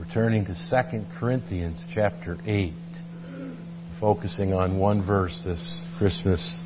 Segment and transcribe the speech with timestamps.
[0.00, 2.72] We're turning to 2 Corinthians chapter 8,
[4.00, 6.58] focusing on one verse this Christmas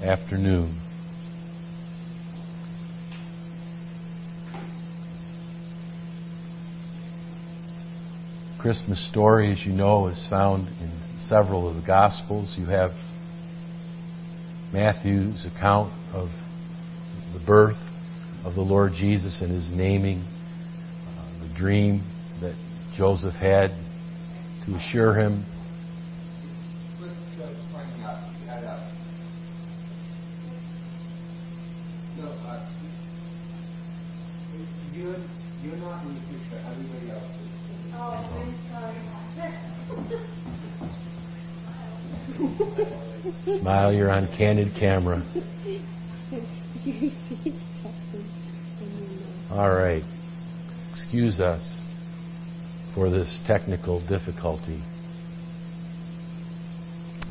[0.00, 0.80] afternoon.
[8.60, 10.92] Christmas story, as you know, is found in
[11.28, 12.54] several of the Gospels.
[12.56, 12.92] You have
[14.72, 16.28] Matthew's account of
[17.32, 17.82] the birth
[18.44, 20.24] of the Lord Jesus and his naming,
[21.56, 22.02] dream
[22.40, 22.54] that
[22.96, 23.70] Joseph had
[24.64, 25.44] to assure him
[35.66, 36.60] You're not in the picture.
[36.64, 37.32] Everybody else is.
[43.46, 45.22] Oh, Smile, you're on candid camera.
[49.50, 50.04] All right.
[50.96, 51.82] Excuse us
[52.94, 54.82] for this technical difficulty.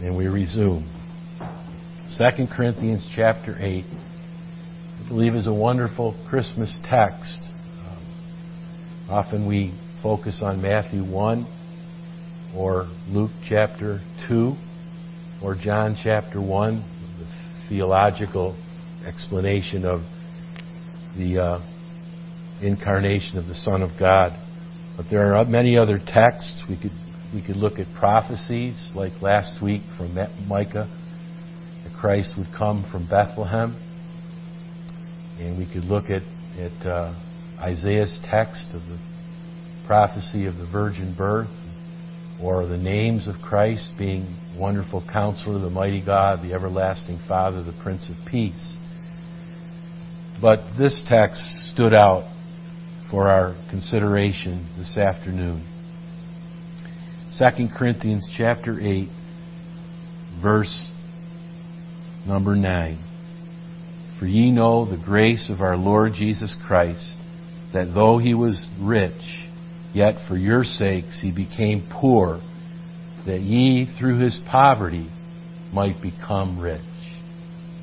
[0.01, 0.87] And we resume.
[2.15, 7.51] 2 Corinthians chapter 8, I believe, is a wonderful Christmas text.
[7.87, 14.53] Um, often we focus on Matthew 1 or Luke chapter 2
[15.41, 16.77] or John chapter 1,
[17.17, 18.55] the theological
[19.07, 20.01] explanation of
[21.17, 21.74] the uh,
[22.61, 24.31] incarnation of the Son of God.
[24.97, 26.63] But there are many other texts.
[26.69, 26.91] We could
[27.33, 30.15] we could look at prophecies, like last week from
[30.47, 30.87] Micah,
[31.83, 33.75] that Christ would come from Bethlehem,
[35.39, 36.21] and we could look at
[36.57, 37.13] at uh,
[37.59, 38.99] Isaiah's text of the
[39.85, 41.49] prophecy of the virgin birth,
[42.41, 47.77] or the names of Christ being Wonderful Counselor, the Mighty God, the Everlasting Father, the
[47.83, 48.77] Prince of Peace.
[50.41, 51.41] But this text
[51.73, 52.31] stood out
[53.15, 55.65] for our consideration this afternoon.
[57.39, 59.07] 2 Corinthians chapter 8
[60.43, 60.89] verse
[62.27, 62.99] number 9
[64.19, 67.17] For ye know the grace of our Lord Jesus Christ
[67.71, 69.13] that though he was rich
[69.93, 72.41] yet for your sakes he became poor
[73.25, 75.09] that ye through his poverty
[75.71, 76.81] might become rich.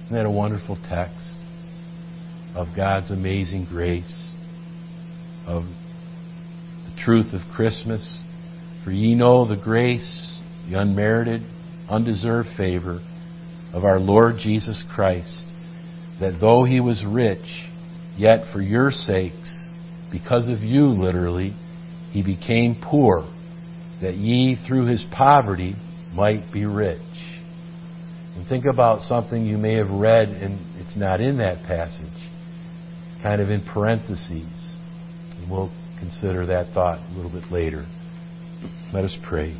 [0.05, 1.37] Isn't that a wonderful text
[2.55, 4.35] of God's amazing grace?
[5.47, 8.23] Of the truth of Christmas.
[8.85, 11.43] For ye know the grace, the unmerited,
[11.89, 13.01] undeserved favor
[13.73, 15.47] of our Lord Jesus Christ,
[16.21, 17.69] that though he was rich,
[18.17, 19.71] yet for your sakes,
[20.11, 21.55] because of you literally,
[22.11, 23.29] he became poor,
[24.03, 25.75] that ye through his poverty
[26.13, 27.01] might be rich.
[28.37, 32.09] And think about something you may have read and it's not in that passage,
[33.23, 34.77] kind of in parentheses.
[35.43, 37.87] And we'll consider that thought a little bit later.
[38.93, 39.57] Let us pray.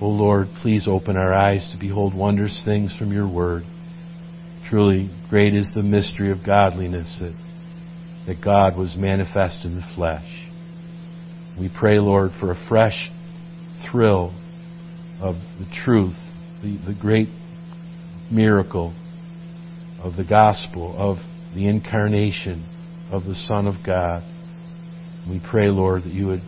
[0.00, 3.64] O oh Lord, please open our eyes to behold wondrous things from your word.
[4.68, 7.34] Truly, great is the mystery of godliness that,
[8.26, 10.48] that God was manifest in the flesh.
[11.58, 13.10] We pray, Lord, for a fresh
[13.90, 14.32] thrill
[15.20, 16.16] of the truth,
[16.62, 17.28] the, the great
[18.30, 18.94] miracle
[19.98, 21.18] of the gospel, of
[21.54, 22.64] the incarnation
[23.10, 24.22] of the Son of God.
[25.28, 26.42] We pray, Lord, that you would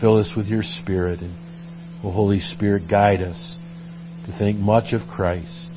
[0.00, 1.36] fill us with your Spirit and,
[2.04, 3.58] oh, Holy Spirit, guide us
[4.26, 5.70] to think much of Christ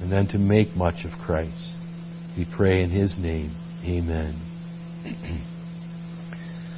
[0.00, 1.76] and then to make much of Christ.
[2.36, 3.56] We pray in His name.
[3.84, 4.40] Amen.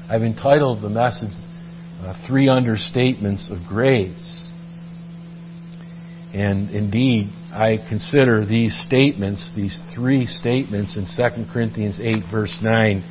[0.09, 1.33] I've entitled the message
[2.01, 4.53] uh, Three Understatements of Grace.
[6.35, 13.03] And indeed, I consider these statements, these three statements in 2 Corinthians 8, verse 9,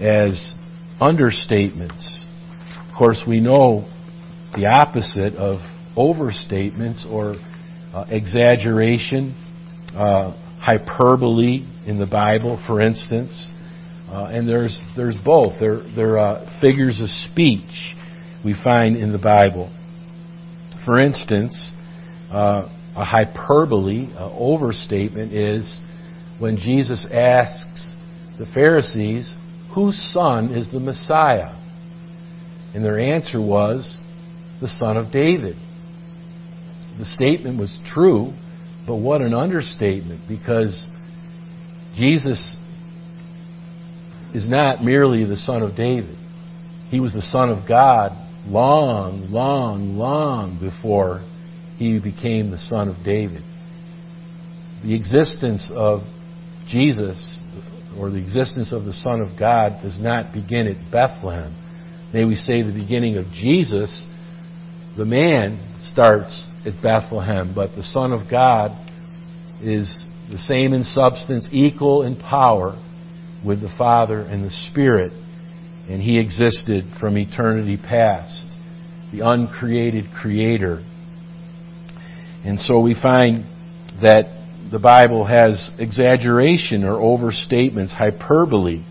[0.00, 0.54] as
[1.00, 2.24] understatements.
[2.88, 3.88] Of course, we know
[4.54, 5.60] the opposite of
[5.96, 7.36] overstatements or
[7.94, 9.34] uh, exaggeration,
[9.94, 13.50] uh, hyperbole in the Bible, for instance.
[14.08, 15.54] Uh, and there's there's both.
[15.60, 17.94] There there are figures of speech
[18.44, 19.72] we find in the Bible.
[20.84, 21.74] For instance,
[22.30, 25.80] uh, a hyperbole, an overstatement is
[26.38, 27.92] when Jesus asks
[28.38, 29.34] the Pharisees,
[29.74, 31.56] whose son is the Messiah?
[32.74, 34.00] And their answer was,
[34.60, 35.56] the son of David.
[36.98, 38.32] The statement was true,
[38.86, 40.86] but what an understatement because
[41.94, 42.58] Jesus
[44.34, 46.16] is not merely the son of David.
[46.88, 48.12] He was the son of God
[48.46, 51.26] long, long, long before
[51.76, 53.42] he became the son of David.
[54.84, 56.00] The existence of
[56.66, 57.39] Jesus
[57.98, 61.54] or the existence of the Son of God does not begin at Bethlehem,
[62.12, 64.06] may we say the beginning of Jesus,
[64.96, 65.58] the man
[65.92, 68.72] starts at Bethlehem, but the Son of God
[69.62, 72.80] is the same in substance, equal in power
[73.44, 75.12] with the Father and the Spirit,
[75.88, 78.46] and he existed from eternity past,
[79.12, 80.84] the uncreated creator.
[82.44, 83.44] And so we find
[84.02, 84.39] that
[84.70, 88.84] the Bible has exaggeration or overstatements, hyperbole.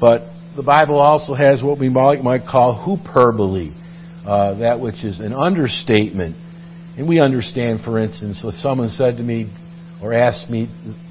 [0.00, 0.22] But
[0.56, 3.70] the Bible also has what we might, call hyperbole,
[4.26, 6.36] uh, that which is an understatement.
[6.98, 9.52] And we understand, for instance, if someone said to me
[10.02, 10.68] or asked me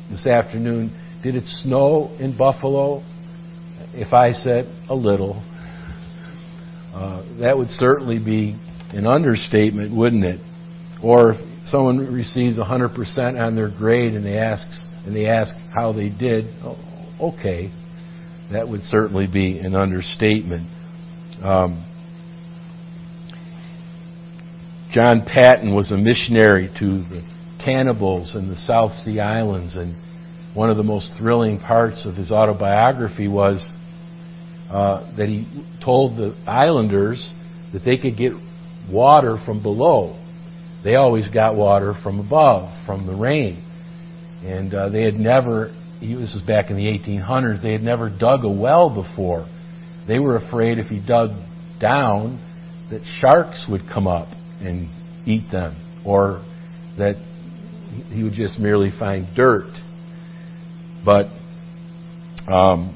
[0.09, 0.93] this afternoon,
[1.23, 3.03] did it snow in Buffalo?
[3.93, 5.41] If I said a little,
[6.93, 8.59] uh, that would certainly be
[8.91, 10.41] an understatement, wouldn't it?
[11.01, 14.65] Or someone receives 100% on their grade and they ask
[15.05, 16.77] and they ask how they did, oh,
[17.21, 17.71] okay,
[18.51, 20.67] that would certainly be an understatement.
[21.43, 21.85] Um,
[24.91, 27.23] John Paton was a missionary to the
[27.63, 29.95] cannibals in the South Sea Islands, and
[30.55, 33.71] one of the most thrilling parts of his autobiography was
[34.69, 35.45] uh, that he
[35.83, 37.35] told the islanders
[37.71, 38.33] that they could get
[38.91, 40.18] water from below.
[40.83, 43.65] They always got water from above, from the rain.
[44.43, 48.45] And uh, they had never, this was back in the 1800s, they had never dug
[48.45, 49.47] a well before.
[50.07, 51.31] They were afraid if he dug
[51.79, 52.45] down
[52.89, 54.27] that sharks would come up
[54.61, 54.89] and
[55.25, 56.43] eat them, or
[56.97, 57.15] that
[58.09, 59.71] he would just merely find dirt.
[61.05, 61.27] But
[62.47, 62.95] um,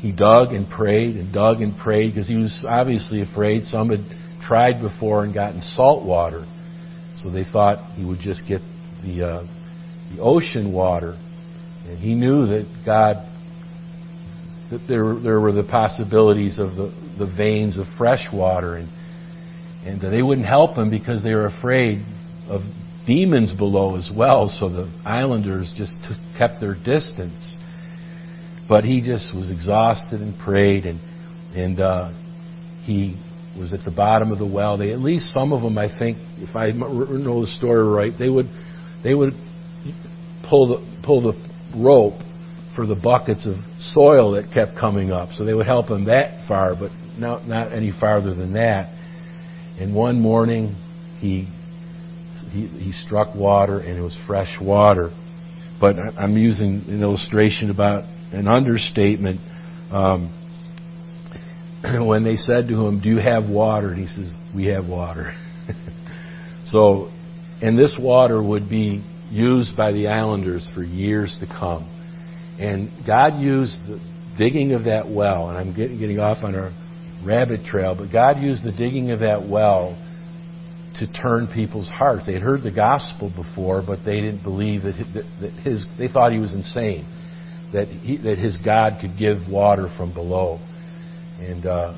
[0.00, 3.64] he dug and prayed and dug and prayed because he was obviously afraid.
[3.64, 4.00] Some had
[4.46, 6.44] tried before and gotten salt water,
[7.16, 8.60] so they thought he would just get
[9.02, 9.46] the uh,
[10.14, 11.18] the ocean water.
[11.86, 13.16] And he knew that God
[14.70, 18.88] that there there were the possibilities of the the veins of fresh water and
[19.84, 22.04] and they wouldn't help him because they were afraid
[22.48, 22.62] of
[23.06, 27.56] demons below as well, so the islanders just t- kept their distance.
[28.68, 31.00] But he just was exhausted and prayed, and
[31.54, 32.12] and uh,
[32.84, 33.18] he
[33.58, 34.78] was at the bottom of the well.
[34.78, 38.28] They at least some of them, I think, if I know the story right, they
[38.28, 38.46] would
[39.04, 39.32] they would
[40.48, 42.20] pull the pull the rope
[42.74, 45.30] for the buckets of soil that kept coming up.
[45.32, 48.86] So they would help him that far, but not not any farther than that.
[49.78, 50.76] And one morning,
[51.18, 51.48] he
[52.50, 55.10] he, he struck water and it was fresh water.
[55.80, 59.40] But I'm using an illustration about an understatement.
[59.90, 60.38] Um,
[62.04, 63.88] when they said to him, Do you have water?
[63.92, 65.34] And he says, We have water.
[66.64, 67.10] so,
[67.60, 71.88] and this water would be used by the islanders for years to come.
[72.58, 74.00] And God used the
[74.36, 76.70] digging of that well, and I'm getting off on a
[77.24, 79.96] rabbit trail, but God used the digging of that well
[80.98, 82.26] to turn people's hearts.
[82.26, 84.94] They had heard the gospel before, but they didn't believe that,
[85.64, 85.86] his.
[85.98, 87.06] They thought he was insane,
[87.72, 90.58] that he, that his God could give water from below,
[91.42, 91.94] and uh,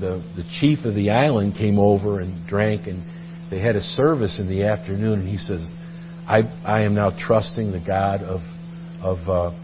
[0.00, 3.04] the the chief of the island came over and drank, and
[3.50, 5.70] they had a service in the afternoon, and he says,
[6.26, 8.40] "I I am now trusting the God of
[9.02, 9.58] of uh,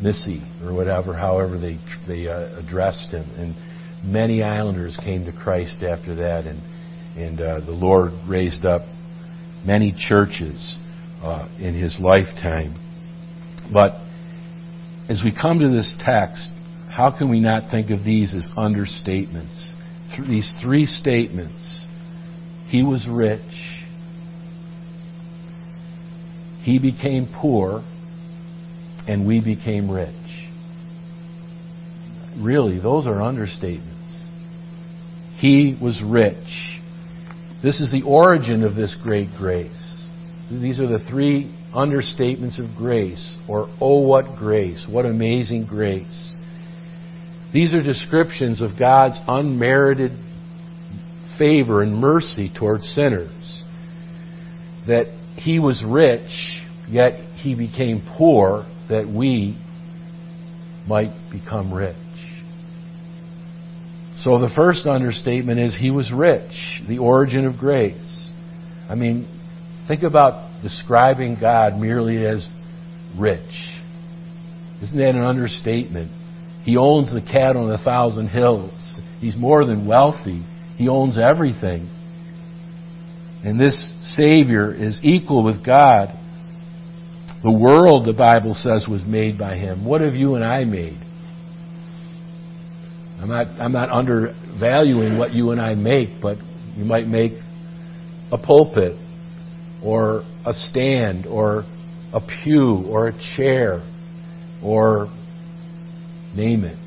[0.00, 3.56] Missi or whatever, however they they uh, addressed him, and
[4.04, 6.60] many islanders came to Christ after that, and."
[7.14, 8.86] And uh, the Lord raised up
[9.66, 10.78] many churches
[11.22, 12.74] uh, in his lifetime.
[13.70, 14.00] But
[15.10, 16.52] as we come to this text,
[16.92, 19.74] how can we not think of these as understatements?
[20.28, 21.86] These three statements
[22.68, 23.40] He was rich,
[26.60, 27.82] He became poor,
[29.08, 30.14] and we became rich.
[32.38, 34.28] Really, those are understatements.
[35.38, 36.72] He was rich
[37.62, 40.10] this is the origin of this great grace.
[40.50, 46.36] These are the three understatements of grace, or oh, what grace, what amazing grace.
[47.52, 50.12] These are descriptions of God's unmerited
[51.38, 53.64] favor and mercy towards sinners.
[54.86, 55.06] That
[55.36, 56.30] He was rich,
[56.88, 59.58] yet He became poor, that we
[60.86, 61.96] might become rich.
[64.14, 68.30] So the first understatement is he was rich, the origin of grace.
[68.88, 69.26] I mean,
[69.88, 72.50] think about describing God merely as
[73.18, 73.40] rich.
[74.82, 76.10] Isn't that an understatement?
[76.64, 79.00] He owns the cattle on a thousand hills.
[79.20, 80.44] He's more than wealthy.
[80.76, 81.90] He owns everything.
[83.44, 86.16] And this Savior is equal with God.
[87.42, 89.84] The world, the Bible says, was made by Him.
[89.84, 91.00] What have you and I made?
[93.20, 96.38] I'm not, I'm not undervaluing what you and I make, but
[96.76, 97.32] you might make
[98.30, 98.96] a pulpit
[99.82, 101.64] or a stand or
[102.12, 103.82] a pew or a chair
[104.62, 105.08] or
[106.34, 106.78] name it.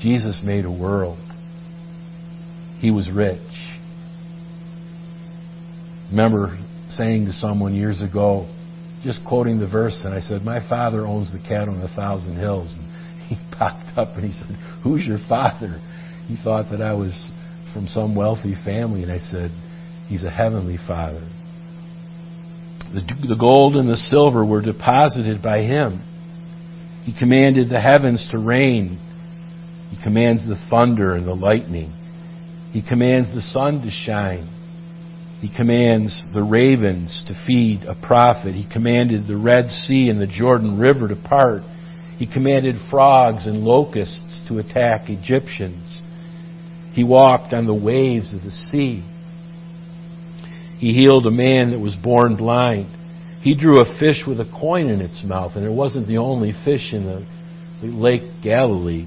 [0.00, 1.18] Jesus made a world.
[2.78, 3.38] He was rich.
[6.10, 6.58] Remember
[6.88, 8.48] saying to someone years ago,
[9.02, 12.36] just quoting the verse, and I said, My father owns the cattle on a thousand
[12.36, 12.76] hills.
[12.78, 15.80] And he popped up and he said, Who's your father?
[16.26, 17.30] He thought that I was
[17.72, 19.50] from some wealthy family, and I said,
[20.08, 21.28] He's a heavenly father.
[22.94, 26.02] The, the gold and the silver were deposited by him.
[27.08, 29.00] He commanded the heavens to rain.
[29.88, 31.90] He commands the thunder and the lightning.
[32.70, 34.46] He commands the sun to shine.
[35.40, 38.54] He commands the ravens to feed a prophet.
[38.54, 41.62] He commanded the Red Sea and the Jordan River to part.
[42.18, 46.02] He commanded frogs and locusts to attack Egyptians.
[46.92, 49.02] He walked on the waves of the sea.
[50.76, 52.97] He healed a man that was born blind.
[53.48, 56.52] He drew a fish with a coin in its mouth, and it wasn't the only
[56.66, 57.26] fish in the,
[57.80, 59.06] the Lake Galilee.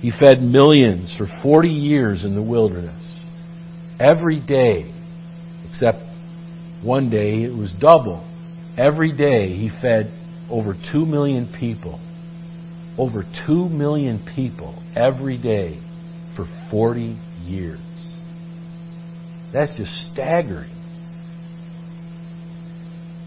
[0.00, 3.28] He fed millions for 40 years in the wilderness.
[3.98, 4.90] Every day,
[5.68, 5.98] except
[6.82, 8.26] one day it was double.
[8.78, 10.10] Every day he fed
[10.48, 12.00] over 2 million people.
[12.96, 15.82] Over 2 million people every day
[16.34, 17.78] for 40 years.
[19.52, 20.79] That's just staggering.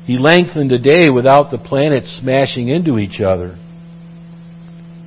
[0.06, 3.58] He lengthened a day without the planets smashing into each other.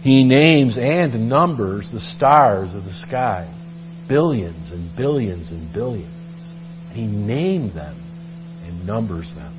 [0.03, 3.53] He names and numbers the stars of the sky.
[4.09, 6.55] Billions and billions and billions.
[6.93, 7.97] He named them
[8.65, 9.53] and numbers them.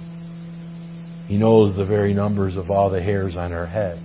[1.28, 4.00] He knows the very numbers of all the hairs on our head,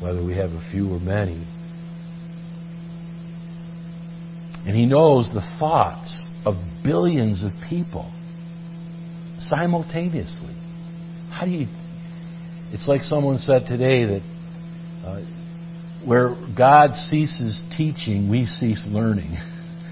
[0.00, 1.44] whether we have a few or many.
[4.66, 8.12] And He knows the thoughts of billions of people
[9.38, 10.54] simultaneously.
[11.30, 11.66] How do you.
[12.72, 14.22] It's like someone said today that
[15.04, 15.20] uh,
[16.06, 19.36] where God ceases teaching, we cease learning.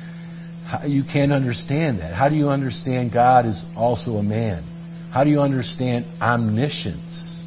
[0.86, 2.14] you can't understand that.
[2.14, 4.64] How do you understand God is also a man?
[5.12, 7.44] How do you understand omniscience?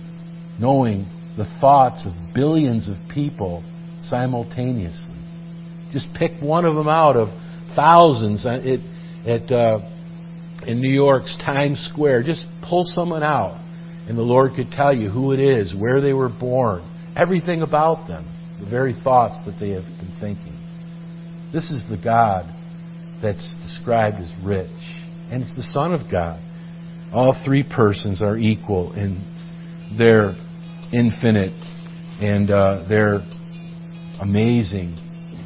[0.59, 1.05] Knowing
[1.38, 3.63] the thoughts of billions of people
[4.01, 5.15] simultaneously.
[5.91, 7.29] Just pick one of them out of
[7.75, 8.81] thousands It,
[9.25, 9.79] at uh,
[10.67, 12.24] in New York's Times Square.
[12.24, 13.60] Just pull someone out,
[14.08, 16.82] and the Lord could tell you who it is, where they were born,
[17.15, 18.25] everything about them,
[18.60, 20.58] the very thoughts that they have been thinking.
[21.53, 22.46] This is the God
[23.22, 24.70] that's described as rich,
[25.32, 26.39] and it's the Son of God.
[27.13, 29.24] All three persons are equal in
[29.98, 30.36] their
[30.91, 31.53] infinite
[32.20, 33.22] and uh, their
[34.22, 34.98] amazing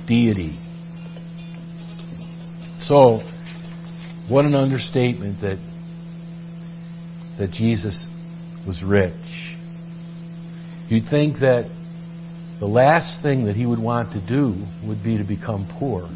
[0.08, 0.58] deity.
[2.80, 3.20] So,
[4.30, 5.58] what an understatement that
[7.38, 8.08] that Jesus
[8.66, 9.14] was rich.
[10.90, 11.70] You'd think that
[12.60, 14.56] the last thing that he would want to do
[14.88, 16.10] would be to become poor.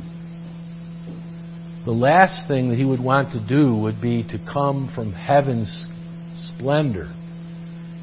[1.85, 5.87] The last thing that he would want to do would be to come from heaven's
[6.35, 7.13] splendor,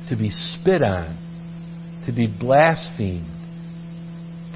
[0.08, 1.16] to be spit on,
[2.06, 3.26] to be blasphemed,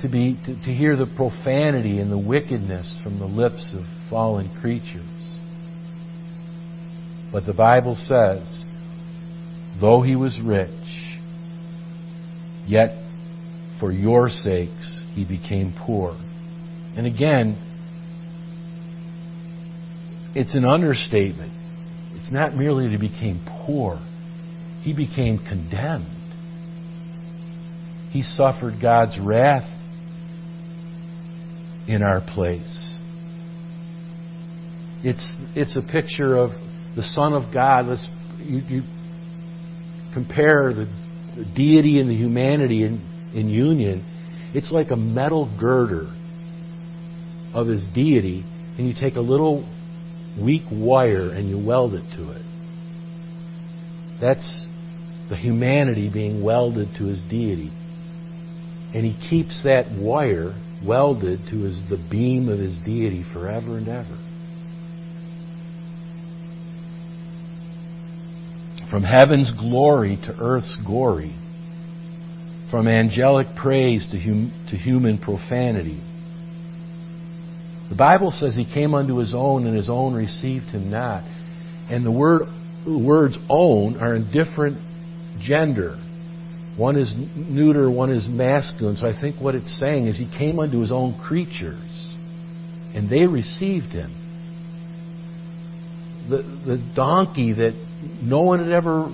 [0.03, 4.49] to, be, to, to hear the profanity and the wickedness from the lips of fallen
[4.61, 5.39] creatures.
[7.33, 8.67] But the Bible says,
[9.81, 10.69] though he was rich,
[12.67, 12.91] yet
[13.81, 16.17] for your sakes he became poor.
[16.97, 17.57] And again,
[20.35, 21.53] it's an understatement.
[22.15, 23.99] It's not merely that he became poor,
[24.83, 26.19] he became condemned.
[28.11, 29.69] He suffered God's wrath
[31.89, 33.01] in our place.
[35.03, 36.51] It's, it's a picture of
[36.97, 38.09] the Son of God, let's
[38.39, 38.83] you, you
[40.13, 40.87] compare the,
[41.37, 44.05] the, deity and the humanity in, in union.
[44.55, 46.13] It's like a metal girder
[47.55, 48.45] of his deity,
[48.79, 49.67] and you take a little
[50.41, 52.45] weak wire and you weld it to it.
[54.21, 54.67] That's
[55.29, 57.73] the humanity being welded to his deity.
[58.95, 63.89] And he keeps that wire welded to his, the beam of his deity forever and
[63.89, 64.19] ever.
[68.93, 71.35] From heaven's glory to earth's glory.
[72.71, 76.03] From angelic praise to, hum, to human profanity.
[77.89, 81.25] The Bible says he came unto his own, and his own received him not.
[81.91, 82.43] And the word,
[82.87, 84.77] words own are in different
[85.41, 85.97] gender.
[86.77, 88.97] One is neuter, one is masculine.
[88.97, 92.15] So I think what it's saying is he came unto his own creatures,
[92.95, 94.19] and they received him.
[96.29, 97.73] The, the donkey that
[98.23, 99.09] no one had ever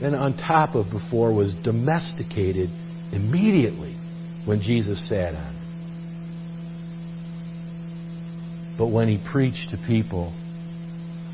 [0.00, 2.70] been on top of before was domesticated
[3.12, 3.96] immediately
[4.44, 5.58] when Jesus sat on it.
[8.78, 10.32] But when he preached to people,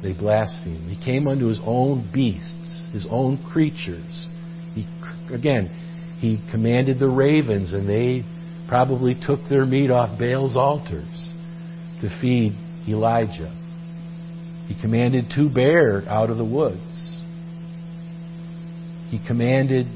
[0.02, 0.90] they blasphemed.
[0.90, 4.28] He came unto his own beasts, his own creatures.
[4.74, 4.86] He,
[5.32, 5.68] again,
[6.20, 8.24] he commanded the ravens, and they
[8.68, 11.32] probably took their meat off Baal's altars
[12.00, 12.54] to feed
[12.88, 13.52] Elijah.
[14.66, 17.22] He commanded two bears out of the woods.
[19.08, 19.86] He commanded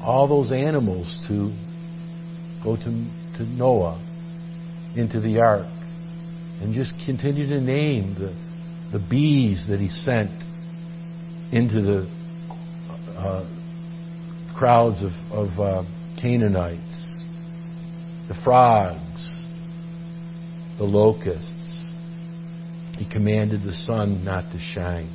[0.00, 1.52] all those animals to
[2.62, 2.84] go to,
[3.36, 4.04] to Noah
[4.96, 5.66] into the ark
[6.60, 10.30] and just continue to name the, the bees that he sent
[11.52, 12.18] into the
[13.16, 13.44] uh,
[14.56, 15.82] crowds of, of uh,
[16.20, 17.24] Canaanites,
[18.28, 19.56] the frogs,
[20.78, 21.77] the locusts.
[22.98, 25.08] He commanded the sun not to shine.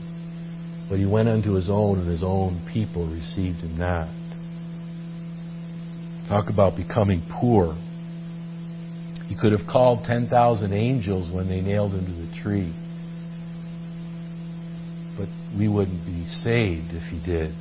[0.90, 4.10] But he went unto his own, and his own people received him not.
[6.30, 7.76] Talk about becoming poor.
[9.28, 12.74] He could have called 10,000 angels when they nailed him to the tree.
[15.18, 17.54] But we wouldn't be saved if he did.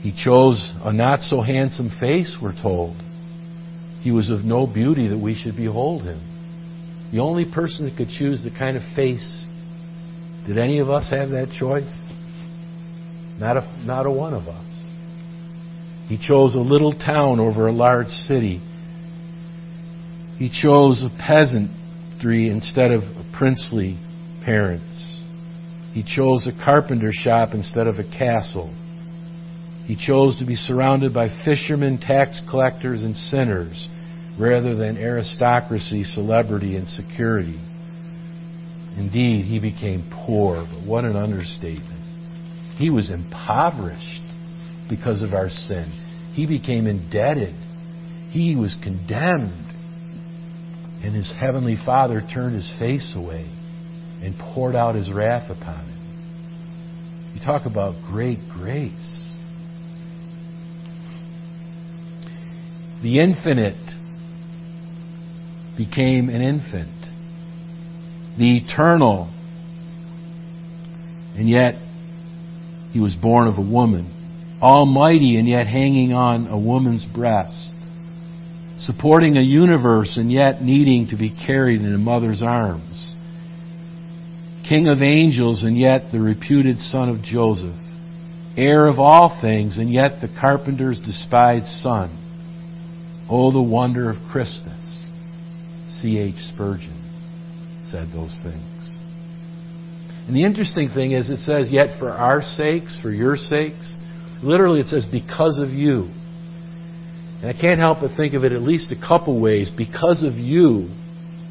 [0.00, 2.96] He chose a not so handsome face, we're told.
[4.00, 6.37] He was of no beauty that we should behold him.
[7.12, 9.46] The only person that could choose the kind of face,
[10.46, 12.06] did any of us have that choice?
[13.38, 14.66] Not a, not a one of us.
[16.08, 18.60] He chose a little town over a large city.
[20.36, 23.02] He chose a peasantry instead of
[23.38, 23.98] princely
[24.44, 25.22] parents.
[25.92, 28.72] He chose a carpenter shop instead of a castle.
[29.86, 33.88] He chose to be surrounded by fishermen, tax collectors, and sinners
[34.38, 37.58] rather than aristocracy, celebrity, and security.
[38.96, 42.76] Indeed, he became poor, but what an understatement.
[42.76, 44.22] He was impoverished
[44.88, 46.32] because of our sin.
[46.34, 47.54] He became indebted.
[48.30, 49.66] He was condemned.
[51.02, 53.50] And his heavenly Father turned his face away
[54.22, 55.98] and poured out his wrath upon him.
[57.34, 59.36] You talk about great grace.
[63.02, 63.76] The infinite
[65.78, 66.90] became an infant.
[68.36, 69.32] The eternal,
[71.34, 71.76] and yet
[72.92, 74.14] he was born of a woman
[74.60, 77.74] almighty and yet hanging on a woman's breast,
[78.78, 83.14] supporting a universe and yet needing to be carried in a mother's arms,
[84.68, 87.76] King of angels and yet the reputed son of Joseph,
[88.56, 92.24] heir of all things and yet the carpenter's despised son.
[93.30, 94.97] Oh, the wonder of Christmas.
[96.00, 96.36] C.H.
[96.54, 97.04] Spurgeon
[97.90, 98.98] said those things.
[100.26, 103.96] And the interesting thing is, it says, Yet for our sakes, for your sakes,
[104.42, 106.10] Literally, it says, because of you.
[107.42, 109.70] And I can't help but think of it at least a couple ways.
[109.76, 110.88] Because of you,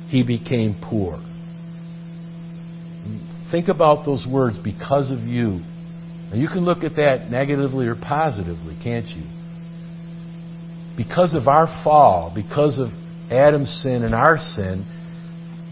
[0.07, 1.21] he became poor.
[3.51, 5.61] Think about those words, because of you.
[6.29, 9.23] Now, you can look at that negatively or positively, can't you?
[10.97, 12.87] Because of our fall, because of
[13.31, 14.85] Adam's sin and our sin,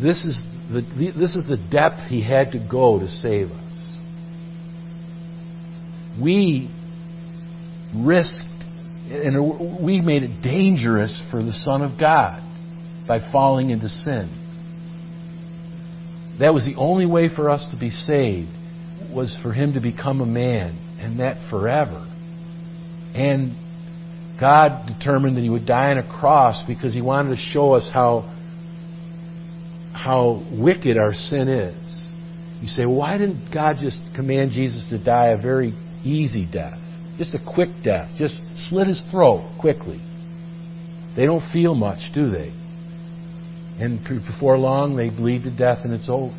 [0.01, 0.81] this is the,
[1.17, 4.01] this is the depth he had to go to save us.
[6.21, 6.69] We
[7.95, 8.45] risked
[9.07, 12.41] and we made it dangerous for the Son of God
[13.07, 14.41] by falling into sin.
[16.39, 18.49] That was the only way for us to be saved
[19.13, 22.11] was for him to become a man, and that forever.
[23.13, 23.55] And
[24.39, 27.89] God determined that he would die on a cross because he wanted to show us
[27.93, 28.31] how
[29.93, 32.11] how wicked our sin is.
[32.61, 36.79] You say, why didn't God just command Jesus to die a very easy death?
[37.17, 38.11] Just a quick death.
[38.17, 40.01] Just slit his throat quickly.
[41.15, 42.51] They don't feel much, do they?
[43.79, 46.35] And before long, they bleed to death and it's over.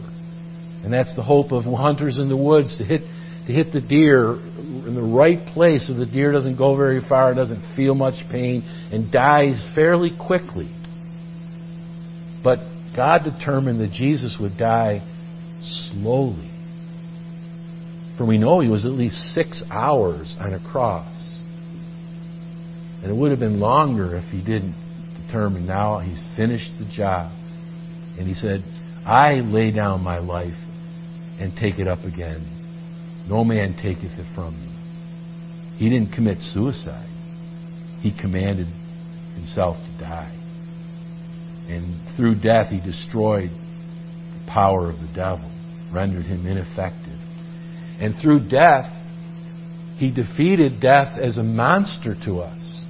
[0.84, 3.02] And that's the hope of hunters in the woods to hit
[3.46, 7.32] to hit the deer in the right place so the deer doesn't go very far,
[7.32, 10.70] doesn't feel much pain, and dies fairly quickly.
[12.42, 12.58] But
[12.94, 15.00] God determined that Jesus would die
[15.60, 16.50] slowly.
[18.16, 21.44] For we know he was at least six hours on a cross.
[23.02, 24.74] And it would have been longer if he didn't
[25.24, 27.30] determine now he's finished the job.
[28.18, 28.64] And he said,
[29.04, 30.54] I lay down my life
[31.38, 32.55] and take it up again.
[33.28, 35.76] No man taketh it from me.
[35.78, 37.08] He didn't commit suicide.
[38.00, 38.68] He commanded
[39.34, 40.32] himself to die.
[41.68, 45.50] And through death, he destroyed the power of the devil,
[45.92, 47.18] rendered him ineffective.
[48.00, 48.92] And through death,
[49.96, 52.84] he defeated death as a monster to us.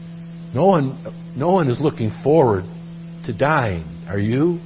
[0.54, 2.64] No one, no one is looking forward
[3.24, 3.84] to dying.
[4.08, 4.60] Are you?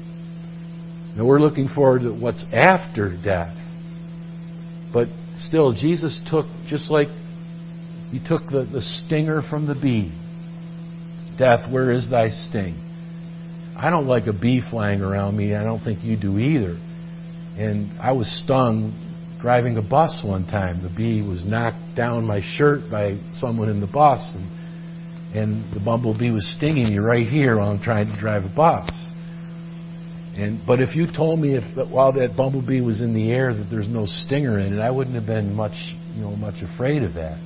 [1.16, 3.56] No, we're looking forward to what's after death.
[4.92, 7.08] But still, Jesus took, just like
[8.10, 10.12] he took the, the stinger from the bee.
[11.38, 12.86] Death, where is thy sting?
[13.76, 15.54] I don't like a bee flying around me.
[15.54, 16.76] I don't think you do either.
[17.56, 18.92] And I was stung
[19.40, 20.82] driving a bus one time.
[20.82, 25.80] The bee was knocked down my shirt by someone in the bus, and, and the
[25.80, 28.90] bumblebee was stinging me right here while I'm trying to drive a bus.
[30.40, 33.68] And but if you told me if while that bumblebee was in the air that
[33.70, 35.74] there's no stinger in it, I wouldn't have been much
[36.14, 37.38] you know much afraid of that.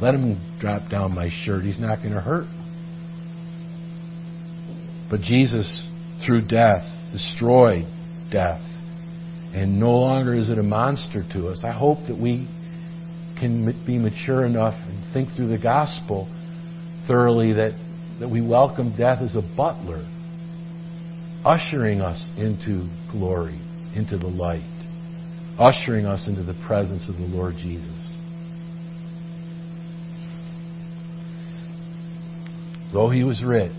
[0.00, 1.64] Let him drop down my shirt.
[1.64, 2.46] He's not going to hurt.
[5.10, 5.88] But Jesus,
[6.26, 7.84] through death, destroyed
[8.30, 8.62] death.
[9.54, 11.62] And no longer is it a monster to us.
[11.64, 12.48] I hope that we
[13.38, 16.28] can be mature enough and think through the gospel
[17.06, 17.72] thoroughly that,
[18.18, 20.04] that we welcome death as a butler,
[21.44, 23.60] ushering us into glory,
[23.94, 24.62] into the light,
[25.58, 28.18] ushering us into the presence of the Lord Jesus.
[32.92, 33.72] Though he was rich,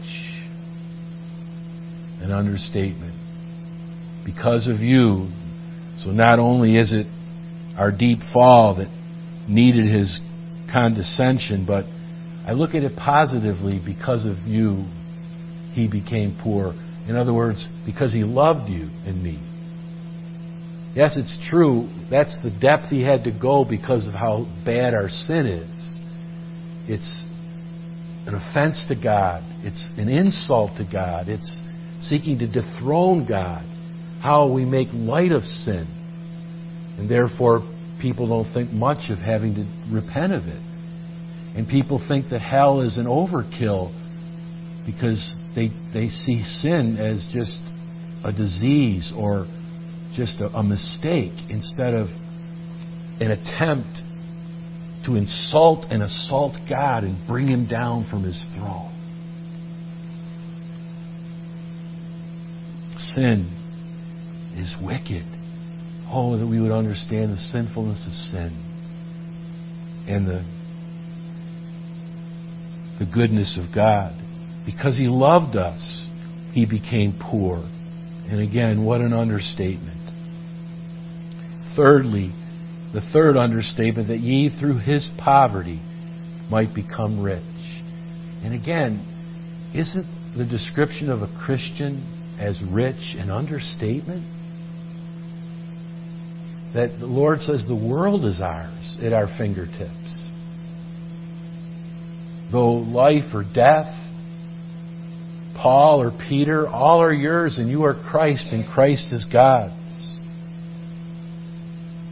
[2.22, 3.14] an understatement.
[4.26, 5.30] Because of you,
[5.98, 7.08] so not only is it
[7.78, 8.90] our deep fall that
[9.48, 10.20] needed his
[10.74, 11.86] condescension, but
[12.46, 14.86] I look at it positively because of you,
[15.72, 16.74] he became poor.
[17.08, 19.40] In other words, because he loved you and me.
[20.96, 21.90] Yes, it's true.
[22.10, 26.00] That's the depth he had to go because of how bad our sin is.
[26.88, 27.26] It's
[28.28, 29.44] an offense to God.
[29.64, 31.28] It's an insult to God.
[31.28, 31.64] It's
[32.00, 33.66] seeking to dethrone God.
[34.22, 35.86] How we make light of sin.
[36.98, 37.62] And therefore,
[38.02, 40.62] people don't think much of having to repent of it.
[41.56, 43.94] And people think that hell is an overkill
[44.86, 47.62] because they, they see sin as just
[48.24, 49.48] a disease or
[50.16, 52.08] just a, a mistake instead of
[53.20, 54.02] an attempt
[55.06, 58.92] to insult and assault God and bring him down from his throne.
[62.98, 63.52] Sin
[64.58, 65.26] is wicked.
[66.08, 68.66] Oh, that we would understand the sinfulness of sin
[70.08, 70.44] and the,
[73.00, 74.14] the goodness of God.
[74.66, 76.08] Because He loved us,
[76.54, 77.58] He became poor.
[78.28, 80.02] And again, what an understatement.
[81.76, 82.34] Thirdly,
[82.96, 85.82] the third understatement that ye through his poverty
[86.50, 87.44] might become rich.
[88.42, 94.24] And again, isn't the description of a Christian as rich an understatement?
[96.74, 100.32] That the Lord says the world is ours at our fingertips.
[102.52, 103.94] Though life or death,
[105.56, 109.74] Paul or Peter, all are yours and you are Christ and Christ is God's.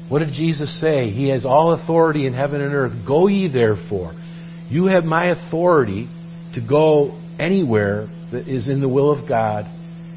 [0.10, 1.10] What did Jesus say?
[1.10, 2.94] He has all authority in heaven and earth.
[3.08, 4.14] Go ye therefore.
[4.70, 6.10] You have my authority
[6.56, 9.66] to go anywhere that is in the will of God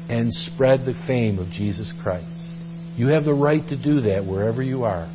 [0.09, 2.53] and spread the fame of Jesus Christ.
[2.95, 5.07] You have the right to do that wherever you are.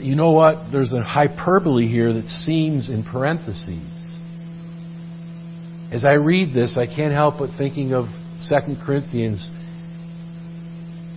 [0.00, 0.72] But you know what?
[0.72, 4.10] There's a hyperbole here that seems in parentheses
[5.92, 8.06] as I read this, I can't help but thinking of
[8.48, 9.50] 2 Corinthians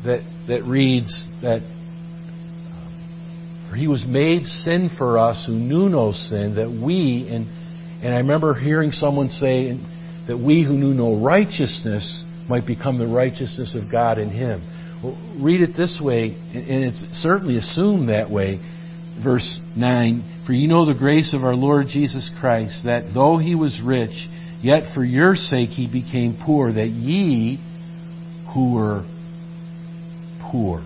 [0.04, 1.62] that, that reads that
[3.76, 7.48] he was made sin for us who knew no sin, that we, and,
[8.04, 9.80] and I remember hearing someone say
[10.28, 14.62] that we who knew no righteousness might become the righteousness of God in him.
[15.40, 18.60] Read it this way, and it's certainly assumed that way.
[19.24, 23.54] Verse 9 For you know the grace of our Lord Jesus Christ, that though he
[23.54, 24.28] was rich,
[24.64, 27.58] Yet for your sake he became poor, that ye
[28.54, 29.04] who were
[30.50, 30.80] poor.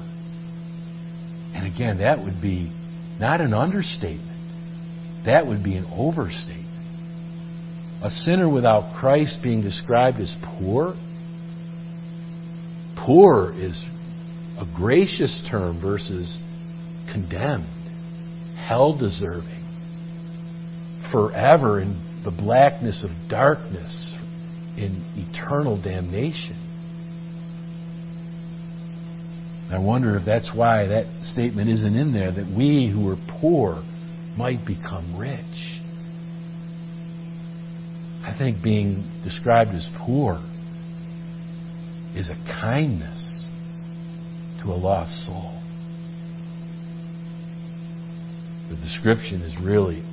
[1.53, 2.73] And again, that would be
[3.19, 5.25] not an understatement.
[5.27, 6.65] That would be an overstatement.
[8.03, 10.95] A sinner without Christ being described as poor?
[13.05, 13.79] Poor is
[14.57, 16.41] a gracious term versus
[17.11, 17.67] condemned,
[18.57, 19.63] hell deserving,
[21.11, 24.13] forever in the blackness of darkness
[24.77, 26.63] in eternal damnation.
[29.71, 33.83] I wonder if that's why that statement isn't in there that we who are poor
[34.37, 35.81] might become rich.
[38.23, 40.41] I think being described as poor
[42.15, 43.26] is a kindness
[44.69, 45.53] a lost soul.
[48.69, 50.03] The description is really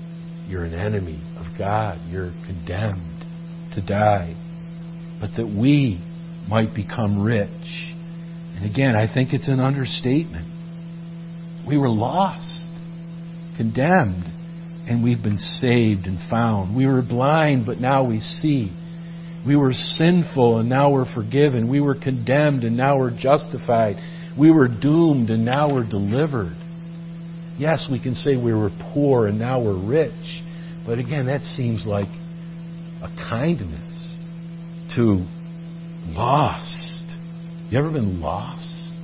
[0.47, 3.25] you're an enemy of God, you're condemned
[3.75, 4.37] to die,
[5.21, 5.99] but that we
[6.49, 7.95] might become rich.
[8.57, 10.49] And again, I think it's an understatement.
[11.67, 12.71] We were lost,
[13.57, 14.25] condemned,
[14.87, 16.77] and we've been saved and found.
[16.77, 18.71] We were blind, but now we see.
[19.47, 21.71] We were sinful, and now we're forgiven.
[21.71, 23.97] We were condemned, and now we're justified.
[24.39, 26.57] We were doomed, and now we're delivered.
[27.57, 30.43] Yes, we can say we were poor, and now we're rich.
[30.85, 32.09] But again, that seems like
[33.03, 34.23] a kindness
[34.97, 35.27] to
[36.09, 37.17] lost.
[37.71, 38.99] You ever been lost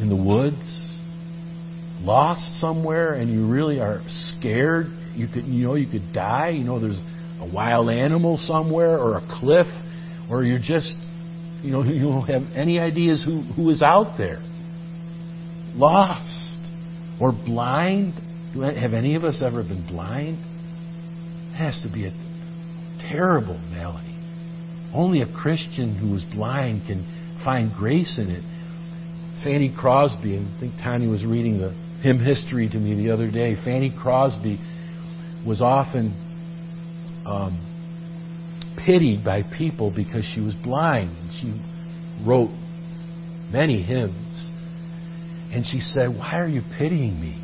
[0.00, 1.00] in the woods?
[2.00, 4.86] Lost somewhere and you really are scared?
[5.14, 7.00] You could you know you could die, you know there's
[7.40, 9.66] a wild animal somewhere or a cliff
[10.30, 10.96] or you're just
[11.62, 14.42] you know you don't have any ideas who, who is out there.
[15.74, 16.70] Lost
[17.20, 18.14] or blind.
[18.54, 20.38] Have any of us ever been blind?
[21.52, 22.12] It has to be a
[23.10, 24.14] terrible malady.
[24.94, 28.44] Only a Christian who is blind can find grace in it.
[29.42, 31.70] Fanny Crosby, I think Tanya was reading the
[32.02, 33.54] hymn history to me the other day.
[33.64, 34.60] Fanny Crosby
[35.46, 36.12] was often
[37.26, 37.71] um,
[38.76, 41.16] pitied by people because she was blind.
[41.40, 41.60] She
[42.26, 42.50] wrote
[43.50, 44.50] many hymns.
[45.52, 47.38] And she said, Why are you pitying me?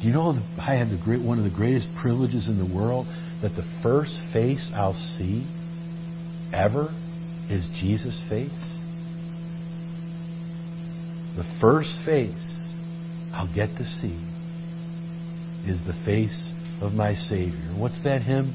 [0.00, 3.06] Do you know I have the great, one of the greatest privileges in the world
[3.42, 5.46] that the first face I'll see
[6.52, 6.88] ever
[7.50, 8.78] is Jesus' face?
[11.36, 12.72] The first face
[13.32, 14.18] I'll get to see
[15.66, 17.74] is the face of my Savior.
[17.76, 18.54] What's that hymn?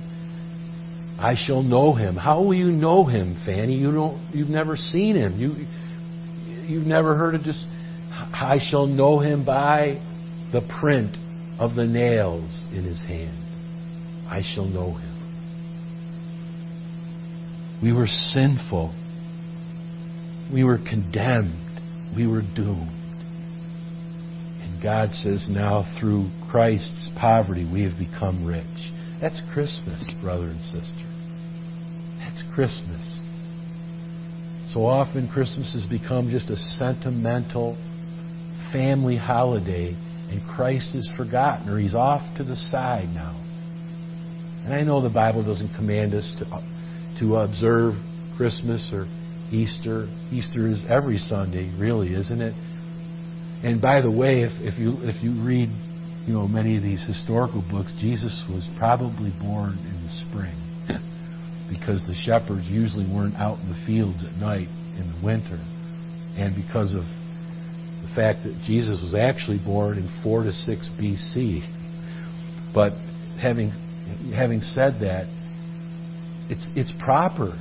[1.24, 2.18] I shall know him.
[2.18, 3.76] How will you know him, Fanny?
[3.76, 5.40] You don't you've never seen him.
[5.40, 5.56] You
[6.68, 7.66] you've never heard of just
[8.12, 10.02] I shall know him by
[10.52, 11.16] the print
[11.60, 13.38] of the nails in his hand.
[14.30, 15.14] I shall know him.
[17.82, 18.94] We were sinful.
[20.54, 21.80] We were condemned.
[22.18, 22.92] We were doomed.
[24.62, 28.92] And God says now through Christ's poverty we have become rich.
[29.22, 31.13] That's Christmas, brother and sister.
[32.24, 33.24] That's Christmas.
[34.74, 37.76] So often Christmas has become just a sentimental
[38.72, 39.96] family holiday
[40.32, 43.40] and Christ is forgotten or he's off to the side now.
[44.66, 46.46] And I know the Bible doesn't command us to,
[47.20, 47.96] to observe
[48.38, 49.06] Christmas or
[49.52, 50.08] Easter.
[50.32, 52.56] Easter is every Sunday, really, isn't it?
[53.64, 55.70] And by the way, if, if you if you read,
[56.26, 60.56] you know, many of these historical books, Jesus was probably born in the spring,
[61.78, 65.60] because the shepherds usually weren't out in the fields at night in the winter,
[66.38, 71.64] and because of the fact that Jesus was actually born in four to six B.C.
[72.74, 72.94] But
[73.42, 73.72] having
[74.34, 75.28] having said that,
[76.50, 77.58] it's, it's proper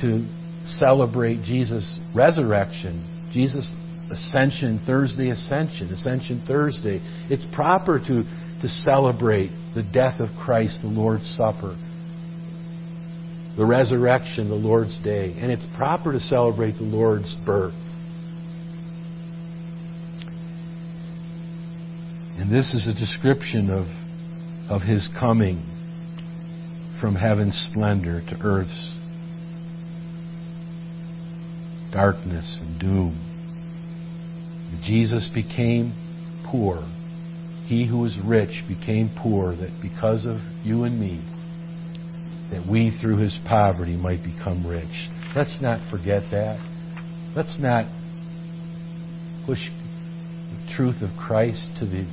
[0.00, 0.26] to
[0.64, 3.74] celebrate Jesus' resurrection, Jesus'
[4.10, 7.00] ascension, Thursday ascension, Ascension Thursday.
[7.30, 8.22] It's proper to,
[8.62, 11.76] to celebrate the death of Christ, the Lord's Supper,
[13.56, 15.34] the resurrection, the Lord's Day.
[15.38, 17.74] And it's proper to celebrate the Lord's birth.
[22.38, 23.86] And this is a description of,
[24.70, 25.64] of his coming
[27.00, 28.98] from heaven's splendor to earth's
[31.92, 33.32] darkness and doom.
[34.84, 35.94] Jesus became
[36.50, 36.86] poor.
[37.64, 41.24] He who was rich became poor, that because of you and me,
[42.50, 45.08] that we through his poverty might become rich.
[45.34, 46.58] Let's not forget that.
[47.34, 47.86] Let's not
[49.44, 49.58] push
[50.50, 52.06] the truth of Christ to the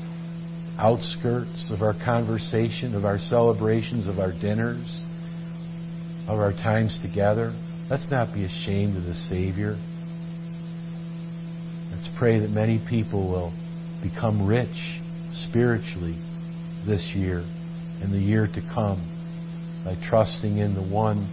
[0.77, 5.03] outskirts of our conversation, of our celebrations, of our dinners,
[6.27, 7.53] of our times together.
[7.89, 9.77] Let's not be ashamed of the Savior.
[11.91, 13.53] Let's pray that many people will
[14.01, 14.99] become rich
[15.31, 16.17] spiritually
[16.85, 17.45] this year
[18.01, 19.12] and the year to come
[19.83, 21.27] by trusting in the one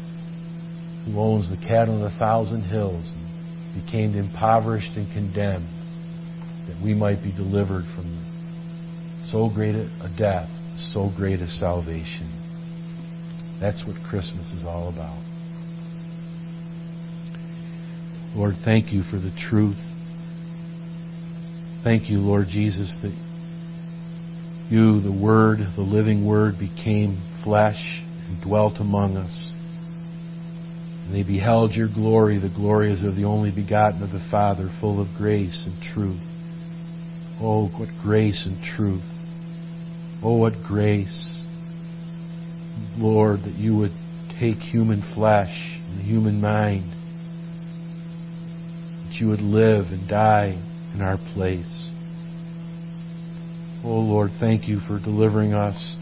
[1.05, 5.69] who owns the cattle on a thousand hills and became impoverished and condemned
[6.69, 8.27] that we might be delivered from
[9.25, 10.49] so great a death,
[10.93, 12.29] so great a salvation.
[13.61, 15.23] That's what Christmas is all about.
[18.35, 19.79] Lord, thank you for the truth
[21.83, 23.17] Thank you, Lord Jesus, that
[24.69, 29.53] you, the Word, the living Word, became flesh and dwelt among us.
[31.05, 34.71] And they beheld your glory, the glory as of the only begotten of the Father,
[34.81, 36.23] full of grace and truth.
[37.41, 39.03] Oh, what grace and truth.
[40.23, 41.45] Oh, what grace.
[42.97, 43.93] Lord, that you would
[44.39, 46.93] take human flesh and the human mind,
[49.07, 50.63] that you would live and die
[50.95, 51.91] in our place.
[53.83, 55.97] Oh Lord, thank you for delivering us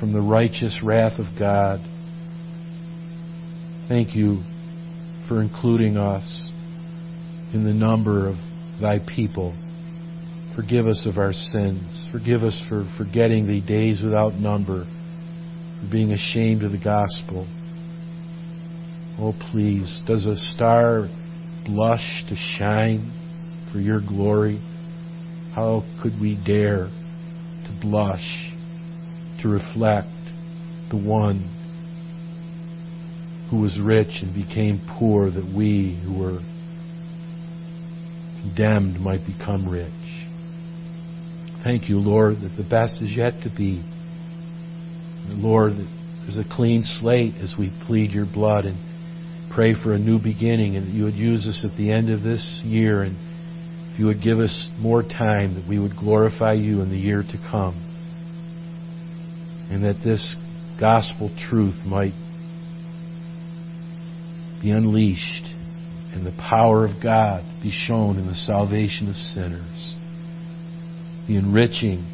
[0.00, 1.78] from the righteous wrath of God.
[3.86, 4.42] Thank you
[5.28, 6.50] for including us
[7.52, 8.36] in the number of
[8.80, 9.54] thy people.
[10.56, 12.08] Forgive us of our sins.
[12.10, 17.46] Forgive us for forgetting the days without number, for being ashamed of the gospel.
[19.18, 21.08] Oh, please, does a star
[21.66, 23.12] blush to shine
[23.70, 24.60] for your glory?
[25.54, 26.88] How could we dare
[27.66, 28.49] to blush,
[29.42, 30.08] to reflect
[30.90, 31.56] the one
[33.50, 36.40] who was rich and became poor that we who were
[38.42, 39.92] condemned might become rich?
[41.64, 43.84] Thank you, Lord, that the best is yet to be.
[45.28, 45.88] Lord, that
[46.22, 48.78] there's a clean slate as we plead your blood and
[49.50, 52.22] pray for a new beginning and that you would use us at the end of
[52.22, 53.16] this year and
[53.92, 57.22] if you would give us more time that we would glorify you in the year
[57.22, 57.89] to come
[59.70, 60.36] and that this
[60.78, 62.14] gospel truth might
[64.60, 65.46] be unleashed
[66.12, 69.96] and the power of God be shown in the salvation of sinners
[71.30, 72.04] the enriching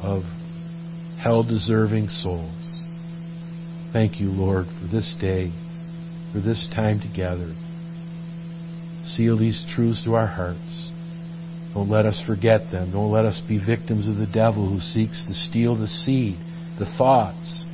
[0.00, 0.22] of
[1.18, 2.84] hell deserving souls.
[3.92, 5.52] Thank you, Lord, for this day,
[6.32, 7.52] for this time together.
[9.02, 10.92] Seal these truths to our hearts.
[11.74, 12.92] Don't let us forget them.
[12.92, 16.38] Don't let us be victims of the devil who seeks to steal the seed,
[16.78, 17.66] the thoughts,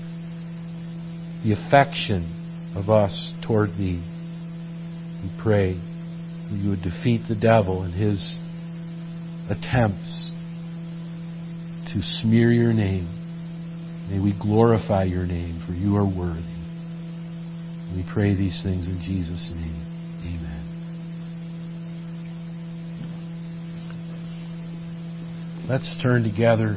[1.45, 4.03] the affection of us toward Thee.
[5.23, 8.39] We pray that you would defeat the devil and his
[9.51, 10.33] attempts
[11.93, 13.17] to smear your name.
[14.11, 16.41] May we glorify your name, for you are worthy.
[17.95, 19.90] We pray these things in Jesus' name.
[25.71, 26.69] Let's turn together